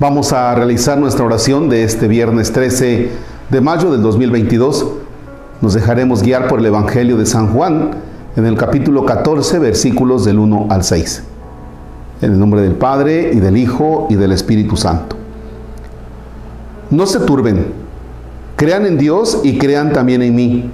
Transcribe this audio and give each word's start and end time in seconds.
Vamos 0.00 0.32
a 0.32 0.52
realizar 0.56 0.98
nuestra 0.98 1.24
oración 1.24 1.68
de 1.68 1.84
este 1.84 2.08
viernes 2.08 2.50
13 2.50 3.10
de 3.48 3.60
mayo 3.60 3.92
del 3.92 4.02
2022. 4.02 4.86
Nos 5.60 5.72
dejaremos 5.72 6.20
guiar 6.20 6.48
por 6.48 6.58
el 6.58 6.66
Evangelio 6.66 7.16
de 7.16 7.24
San 7.26 7.52
Juan 7.52 7.92
en 8.34 8.44
el 8.44 8.56
capítulo 8.56 9.04
14, 9.04 9.60
versículos 9.60 10.24
del 10.24 10.40
1 10.40 10.66
al 10.68 10.82
6. 10.82 11.22
En 12.22 12.32
el 12.32 12.40
nombre 12.40 12.62
del 12.62 12.72
Padre 12.72 13.30
y 13.34 13.38
del 13.38 13.56
Hijo 13.56 14.08
y 14.10 14.16
del 14.16 14.32
Espíritu 14.32 14.76
Santo. 14.76 15.14
No 16.90 17.06
se 17.06 17.20
turben, 17.20 17.66
crean 18.56 18.86
en 18.86 18.98
Dios 18.98 19.42
y 19.44 19.58
crean 19.58 19.92
también 19.92 20.22
en 20.22 20.34
mí. 20.34 20.70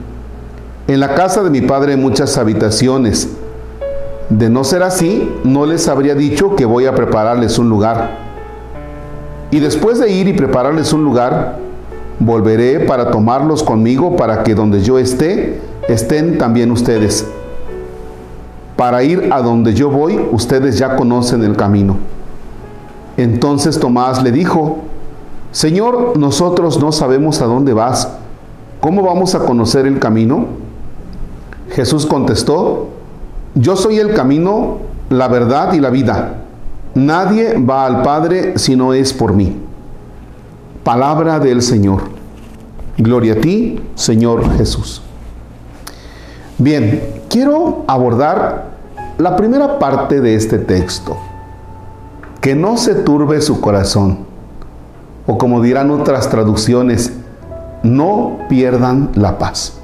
En 0.89 0.99
la 0.99 1.15
casa 1.15 1.43
de 1.43 1.51
mi 1.51 1.61
Padre 1.61 1.93
hay 1.93 2.01
muchas 2.01 2.39
habitaciones. 2.39 3.29
De 4.31 4.49
no 4.49 4.65
ser 4.65 4.83
así, 4.83 5.31
no 5.45 5.67
les 5.67 5.89
habría 5.89 6.15
dicho 6.15 6.57
que 6.57 6.65
voy 6.65 6.87
a 6.87 6.95
prepararles 6.95 7.59
un 7.59 7.69
lugar. 7.69 8.30
Y 9.51 9.59
después 9.59 9.99
de 9.99 10.11
ir 10.11 10.29
y 10.29 10.33
prepararles 10.33 10.93
un 10.93 11.05
lugar, 11.05 11.59
volveré 12.21 12.81
para 12.81 13.11
tomarlos 13.11 13.63
conmigo 13.63 14.17
para 14.17 14.43
que 14.45 14.55
donde 14.55 14.83
yo 14.83 14.99
esté, 14.99 15.61
estén 15.89 16.39
también 16.39 16.71
ustedes. 16.71 17.27
Para 18.77 19.03
ir 19.03 19.29
a 19.33 19.43
donde 19.43 19.75
yo 19.75 19.91
voy, 19.91 20.29
ustedes 20.31 20.79
ya 20.79 20.97
conocen 20.97 21.43
el 21.43 21.57
camino. 21.57 21.97
Entonces 23.17 23.79
Tomás 23.79 24.23
le 24.23 24.33
dijo, 24.33 24.79
Señor, 25.51 26.17
nosotros 26.17 26.81
no 26.81 26.93
sabemos 26.93 27.43
a 27.43 27.47
dónde 27.47 27.73
vas. 27.73 28.09
¿Cómo 28.81 29.03
vamos 29.03 29.35
a 29.35 29.41
conocer 29.41 29.87
el 29.87 29.99
camino? 29.99 30.47
Jesús 31.71 32.07
contestó, 32.07 32.89
Yo 33.55 33.77
soy 33.77 33.99
el 33.99 34.15
camino, 34.15 34.79
la 35.11 35.29
verdad 35.29 35.73
y 35.73 35.81
la 35.81 35.91
vida. 35.91 36.40
Nadie 36.95 37.57
va 37.59 37.87
al 37.87 38.03
Padre 38.03 38.59
si 38.59 38.75
no 38.75 38.93
es 38.95 39.13
por 39.13 39.33
mí. 39.33 39.57
Palabra 40.83 41.39
del 41.39 41.63
Señor. 41.63 42.03
Gloria 42.99 43.35
a 43.35 43.37
ti, 43.37 43.81
Señor 43.95 44.57
Jesús. 44.57 45.03
Bien, 46.59 47.23
quiero 47.29 47.85
abordar 47.87 48.71
la 49.19 49.37
primera 49.37 49.79
parte 49.79 50.21
de 50.21 50.35
este 50.35 50.59
texto. 50.59 51.17
Que 52.41 52.55
no 52.55 52.77
se 52.77 52.95
turbe 52.95 53.41
su 53.41 53.61
corazón. 53.61 54.21
O 55.27 55.39
como 55.39 55.63
dirán 55.63 55.91
otras 55.91 56.29
traducciones, 56.29 57.13
no 57.83 58.39
pierdan 58.49 59.11
la 59.15 59.39
paz. 59.39 59.79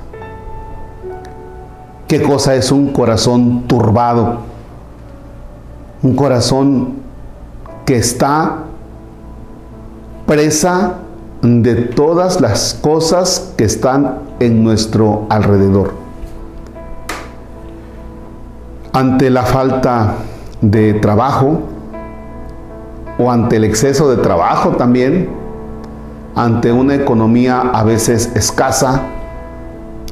¿Qué 2.09 2.23
cosa 2.23 2.55
es 2.55 2.73
un 2.73 2.93
corazón 2.93 3.65
turbado? 3.67 4.56
Un 6.07 6.15
corazón 6.15 6.93
que 7.85 7.97
está 7.97 8.59
presa 10.25 10.99
de 11.43 11.75
todas 11.75 12.41
las 12.41 12.75
cosas 12.75 13.53
que 13.57 13.65
están 13.65 14.21
en 14.39 14.63
nuestro 14.63 15.27
alrededor. 15.29 15.95
Ante 18.93 19.31
la 19.31 19.43
falta 19.43 20.15
de 20.61 20.95
trabajo 20.95 21.63
o 23.19 23.29
ante 23.29 23.57
el 23.57 23.65
exceso 23.65 24.09
de 24.09 24.23
trabajo 24.23 24.77
también, 24.77 25.29
ante 26.37 26.71
una 26.71 26.95
economía 26.95 27.59
a 27.61 27.83
veces 27.83 28.31
escasa, 28.37 29.03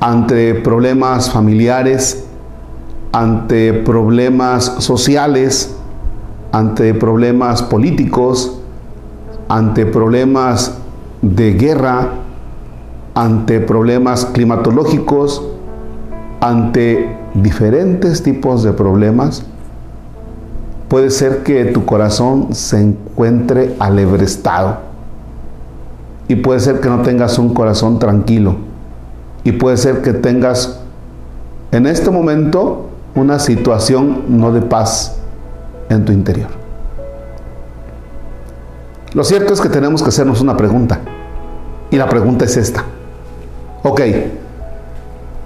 ante 0.00 0.56
problemas 0.56 1.30
familiares, 1.30 2.24
ante 3.12 3.72
problemas 3.72 4.64
sociales, 4.80 5.76
ante 6.55 6.94
problemas 6.94 7.62
políticos, 7.64 8.60
ante 9.48 9.86
problemas 9.86 10.78
de 11.20 11.55
guerra, 11.55 12.11
ante 13.17 13.58
problemas 13.58 14.27
climatológicos, 14.27 15.42
ante 16.40 17.17
diferentes 17.34 18.23
tipos 18.23 18.62
de 18.62 18.73
problemas, 18.73 19.42
puede 20.86 21.11
ser 21.11 21.42
que 21.42 21.64
tu 21.64 21.84
corazón 21.84 22.55
se 22.55 22.80
encuentre 22.80 23.74
alebrestado 23.80 24.77
y 26.28 26.36
puede 26.36 26.61
ser 26.61 26.78
que 26.78 26.89
no 26.89 27.02
tengas 27.02 27.36
un 27.36 27.52
corazón 27.52 27.98
tranquilo 27.98 28.55
y 29.42 29.51
puede 29.51 29.77
ser 29.77 30.02
que 30.02 30.12
tengas 30.12 30.78
en 31.73 31.89
este 31.89 32.12
momento 32.12 32.90
una 33.17 33.40
situación 33.40 34.23
no 34.28 34.52
de 34.52 34.62
paz 34.62 35.18
en 35.89 36.05
tu 36.05 36.12
interior. 36.12 36.48
Lo 39.14 39.22
cierto 39.22 39.52
es 39.52 39.61
que 39.61 39.68
tenemos 39.68 40.02
que 40.02 40.08
hacernos 40.08 40.40
una 40.40 40.56
pregunta. 40.56 41.00
Y 41.90 41.96
la 41.96 42.08
pregunta 42.08 42.45
es 42.45 42.56
esta. 42.56 42.84
Ok, 43.84 44.00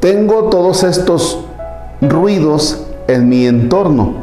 tengo 0.01 0.45
todos 0.45 0.85
estos 0.85 1.45
ruidos 2.01 2.87
en 3.07 3.29
mi 3.29 3.47
entorno. 3.47 4.15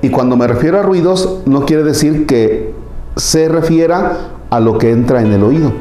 Y 0.00 0.10
cuando 0.10 0.36
me 0.36 0.48
refiero 0.48 0.80
a 0.80 0.82
ruidos, 0.82 1.40
no 1.46 1.64
quiere 1.64 1.84
decir 1.84 2.26
que 2.26 2.74
se 3.16 3.48
refiera 3.48 4.16
a 4.50 4.58
lo 4.58 4.78
que 4.78 4.90
entra 4.90 5.20
en 5.20 5.32
el 5.32 5.44
oído, 5.44 5.72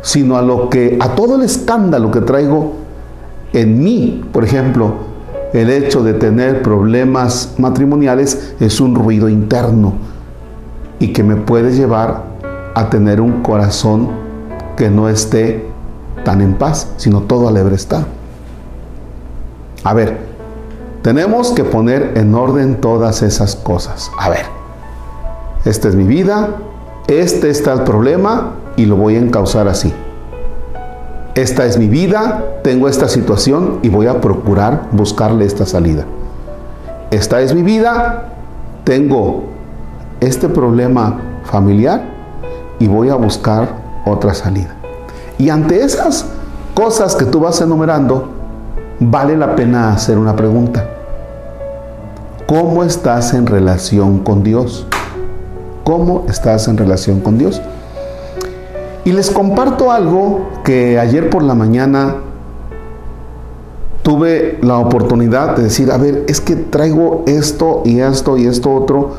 sino 0.00 0.38
a 0.38 0.42
lo 0.42 0.70
que, 0.70 0.96
a 1.00 1.14
todo 1.14 1.36
el 1.36 1.42
escándalo 1.42 2.10
que 2.10 2.20
traigo 2.22 2.72
en 3.52 3.82
mí, 3.82 4.24
por 4.32 4.44
ejemplo, 4.44 4.94
el 5.52 5.70
hecho 5.70 6.02
de 6.02 6.14
tener 6.14 6.62
problemas 6.62 7.54
matrimoniales 7.58 8.54
es 8.60 8.80
un 8.80 8.94
ruido 8.94 9.28
interno 9.28 9.94
y 10.98 11.12
que 11.12 11.22
me 11.22 11.36
puede 11.36 11.72
llevar 11.72 12.24
a 12.74 12.90
tener 12.90 13.20
un 13.20 13.42
corazón 13.42 14.08
que 14.76 14.90
no 14.90 15.08
esté 15.08 15.66
tan 16.24 16.40
en 16.40 16.54
paz, 16.54 16.88
sino 16.96 17.22
todo 17.22 17.48
alegre 17.48 17.76
está. 17.76 18.06
A 19.84 19.94
ver, 19.94 20.18
tenemos 21.02 21.52
que 21.52 21.64
poner 21.64 22.12
en 22.16 22.34
orden 22.34 22.80
todas 22.80 23.22
esas 23.22 23.54
cosas. 23.54 24.10
A 24.18 24.28
ver, 24.28 24.46
esta 25.64 25.88
es 25.88 25.94
mi 25.94 26.04
vida, 26.04 26.56
este 27.06 27.50
está 27.50 27.72
el 27.72 27.82
problema 27.82 28.54
y 28.76 28.86
lo 28.86 28.96
voy 28.96 29.14
a 29.14 29.20
encauzar 29.20 29.68
así 29.68 29.94
esta 31.36 31.66
es 31.66 31.76
mi 31.76 31.86
vida, 31.86 32.60
tengo 32.62 32.88
esta 32.88 33.08
situación 33.08 33.80
y 33.82 33.90
voy 33.90 34.06
a 34.06 34.22
procurar 34.22 34.88
buscarle 34.92 35.44
esta 35.44 35.66
salida. 35.66 36.06
Esta 37.10 37.42
es 37.42 37.54
mi 37.54 37.62
vida, 37.62 38.32
tengo 38.84 39.44
este 40.20 40.48
problema 40.48 41.20
familiar 41.44 42.04
y 42.78 42.88
voy 42.88 43.10
a 43.10 43.16
buscar 43.16 43.68
otra 44.06 44.32
salida. 44.32 44.74
Y 45.36 45.50
ante 45.50 45.82
esas 45.82 46.24
cosas 46.72 47.14
que 47.14 47.26
tú 47.26 47.40
vas 47.40 47.60
enumerando, 47.60 48.30
vale 48.98 49.36
la 49.36 49.54
pena 49.54 49.92
hacer 49.92 50.16
una 50.16 50.34
pregunta. 50.34 50.88
¿Cómo 52.46 52.82
estás 52.82 53.34
en 53.34 53.46
relación 53.46 54.20
con 54.20 54.42
Dios? 54.42 54.86
¿Cómo 55.84 56.24
estás 56.30 56.66
en 56.66 56.78
relación 56.78 57.20
con 57.20 57.36
Dios? 57.36 57.60
Y 59.06 59.12
les 59.12 59.30
comparto 59.30 59.92
algo 59.92 60.48
que 60.64 60.98
ayer 60.98 61.30
por 61.30 61.44
la 61.44 61.54
mañana 61.54 62.16
tuve 64.02 64.58
la 64.62 64.78
oportunidad 64.78 65.54
de 65.54 65.62
decir, 65.62 65.92
a 65.92 65.96
ver, 65.96 66.24
es 66.26 66.40
que 66.40 66.56
traigo 66.56 67.22
esto 67.28 67.82
y 67.84 68.00
esto 68.00 68.36
y 68.36 68.46
esto 68.46 68.74
otro 68.74 69.12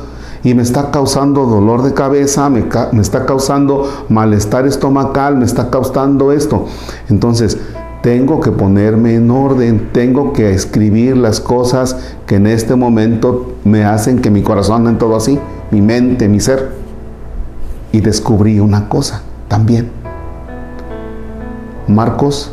y 0.44 0.52
me 0.52 0.60
está 0.60 0.90
causando 0.90 1.46
dolor 1.46 1.82
de 1.84 1.94
cabeza, 1.94 2.50
me, 2.50 2.66
está 3.00 3.24
causando 3.24 3.90
malestar 4.10 4.66
estomacal, 4.66 5.38
me 5.38 5.46
está 5.46 5.70
causando 5.70 6.32
esto. 6.32 6.66
Entonces, 7.08 7.56
tengo 8.02 8.40
que 8.40 8.52
ponerme 8.52 9.14
en 9.14 9.30
orden, 9.30 9.88
tengo 9.94 10.34
que 10.34 10.52
escribir 10.52 11.16
las 11.16 11.40
cosas 11.40 11.96
que 12.26 12.34
en 12.34 12.46
este 12.46 12.76
momento 12.76 13.54
me 13.64 13.86
hacen 13.86 14.18
que 14.18 14.30
mi 14.30 14.42
corazón 14.42 14.86
ande 14.86 15.00
todo 15.00 15.16
así, 15.16 15.38
mi 15.70 15.80
mente, 15.80 16.28
mi 16.28 16.40
ser. 16.40 16.72
Y 17.90 18.02
descubrí 18.02 18.60
una 18.60 18.90
cosa 18.90 19.22
también. 19.48 19.90
Marcos, 21.86 22.52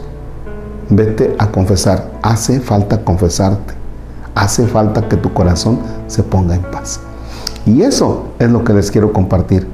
vete 0.89 1.35
a 1.37 1.47
confesar. 1.47 2.11
Hace 2.21 2.59
falta 2.59 3.03
confesarte. 3.03 3.73
Hace 4.33 4.65
falta 4.67 5.07
que 5.07 5.17
tu 5.17 5.33
corazón 5.33 5.79
se 6.07 6.23
ponga 6.23 6.55
en 6.55 6.61
paz. 6.63 6.99
Y 7.65 7.81
eso 7.81 8.27
es 8.39 8.49
lo 8.49 8.63
que 8.63 8.73
les 8.73 8.91
quiero 8.91 9.11
compartir 9.13 9.67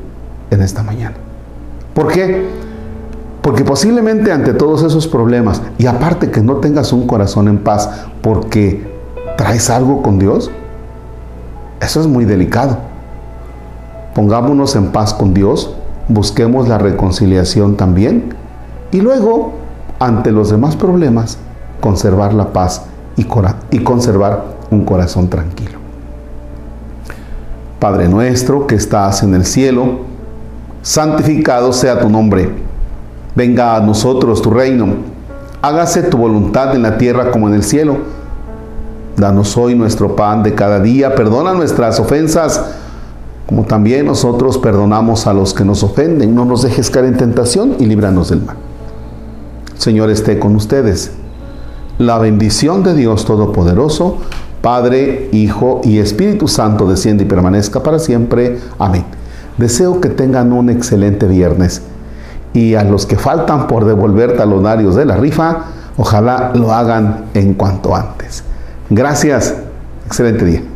en 0.50 0.62
esta 0.62 0.84
mañana. 0.84 1.16
¿Por 1.94 2.08
qué? 2.08 2.48
Porque 3.42 3.64
posiblemente 3.64 4.32
ante 4.32 4.54
todos 4.54 4.84
esos 4.84 5.08
problemas, 5.08 5.62
y 5.78 5.88
aparte 5.88 6.30
que 6.30 6.42
no 6.42 6.58
tengas 6.58 6.94
un 6.94 7.08
corazón 7.08 7.48
en 7.48 7.58
paz 7.58 7.90
porque 8.22 8.88
traes 9.36 9.70
algo 9.70 10.04
con 10.04 10.20
Dios, 10.20 10.52
eso 11.82 12.00
es 12.00 12.08
muy 12.08 12.26
delicado. 12.26 12.78
Pongámonos 14.14 14.76
en 14.76 14.92
paz 14.92 15.14
con 15.14 15.34
Dios, 15.34 15.76
busquemos 16.08 16.68
la 16.68 16.78
reconciliación 16.78 17.78
también 17.78 18.34
y 18.92 19.02
luego, 19.02 19.54
ante 20.00 20.32
los 20.32 20.50
demás 20.50 20.76
problemas, 20.76 21.38
conservar 21.80 22.34
la 22.34 22.52
paz 22.54 22.84
y, 23.16 23.28
y 23.72 23.80
conservar 23.80 24.44
un 24.70 24.86
corazón 24.86 25.30
tranquilo. 25.30 25.80
Padre 27.80 28.08
nuestro 28.08 28.68
que 28.68 28.76
estás 28.76 29.24
en 29.24 29.34
el 29.34 29.46
cielo, 29.46 30.02
santificado 30.82 31.74
sea 31.74 32.00
tu 32.00 32.10
nombre. 32.10 32.54
Venga 33.34 33.76
a 33.76 33.80
nosotros 33.80 34.42
tu 34.42 34.52
reino. 34.52 34.88
Hágase 35.62 36.04
tu 36.04 36.18
voluntad 36.18 36.76
en 36.76 36.84
la 36.84 36.98
tierra 36.98 37.32
como 37.32 37.48
en 37.48 37.56
el 37.56 37.64
cielo. 37.64 37.98
Danos 39.16 39.56
hoy 39.58 39.76
nuestro 39.76 40.16
pan 40.16 40.44
de 40.44 40.54
cada 40.54 40.80
día. 40.80 41.16
Perdona 41.16 41.54
nuestras 41.54 42.00
ofensas, 42.00 42.76
como 43.52 43.64
también 43.64 44.06
nosotros 44.06 44.58
perdonamos 44.58 45.28
a 45.28 45.34
los 45.34 45.54
que 45.54 45.66
nos 45.66 45.84
ofenden. 45.84 46.34
No 46.34 46.46
nos 46.46 46.62
dejes 46.62 46.90
caer 46.90 47.04
en 47.04 47.18
tentación 47.18 47.76
y 47.80 47.86
líbranos 47.86 48.30
del 48.30 48.42
mal. 48.44 48.56
Señor 49.78 50.10
esté 50.10 50.40
con 50.40 50.56
ustedes. 50.56 51.12
La 51.98 52.18
bendición 52.18 52.82
de 52.82 52.96
Dios 52.96 53.26
Todopoderoso, 53.26 54.20
Padre, 54.62 55.28
Hijo 55.34 55.82
y 55.84 56.00
Espíritu 56.00 56.48
Santo 56.48 56.88
desciende 56.90 57.26
y 57.26 57.28
permanezca 57.28 57.84
para 57.84 58.00
siempre. 58.00 58.58
Amén. 58.80 59.04
Deseo 59.58 60.00
que 60.00 60.08
tengan 60.08 60.54
un 60.54 60.70
excelente 60.70 61.28
viernes 61.28 61.82
y 62.54 62.76
a 62.76 62.86
los 62.86 63.06
que 63.06 63.18
faltan 63.18 63.68
por 63.68 63.84
devolver 63.84 64.38
talonarios 64.38 64.96
de 64.96 65.04
la 65.04 65.18
rifa, 65.18 65.66
ojalá 65.98 66.54
lo 66.56 66.72
hagan 66.72 67.26
en 67.34 67.56
cuanto 67.56 67.94
antes. 67.98 68.46
Gracias. 68.90 69.56
Excelente 70.08 70.46
día. 70.46 70.71